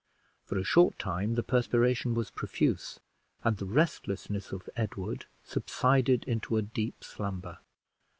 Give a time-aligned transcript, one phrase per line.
[0.45, 2.99] For a short time the perspiration was profuse,
[3.43, 7.59] and the restlessness of Edward subsided into a deep slumber.